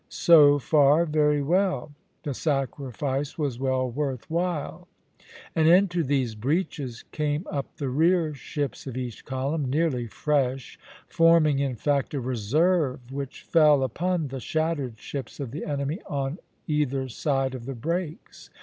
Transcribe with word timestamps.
So 0.09 0.57
far, 0.57 1.05
very 1.05 1.43
well; 1.43 1.91
the 2.23 2.33
sacrifice 2.33 3.37
was 3.37 3.59
well 3.59 3.87
worth 3.87 4.27
while; 4.31 4.87
and 5.55 5.67
into 5.69 6.03
these 6.03 6.33
breaches 6.33 7.03
came 7.11 7.45
up 7.51 7.75
the 7.77 7.87
rear 7.89 8.33
ships 8.33 8.87
of 8.87 8.97
each 8.97 9.25
column, 9.25 9.69
nearly 9.69 10.07
fresh, 10.07 10.79
forming 11.07 11.59
in 11.59 11.75
fact 11.75 12.15
a 12.15 12.19
reserve 12.19 13.11
which 13.11 13.43
fell 13.43 13.83
upon 13.83 14.29
the 14.29 14.39
shattered 14.39 14.97
ships 14.97 15.39
of 15.39 15.51
the 15.51 15.65
enemy 15.65 15.99
on 16.07 16.39
either 16.67 17.07
side 17.07 17.53
of 17.53 17.67
the 17.67 17.75
breaks. 17.75 18.49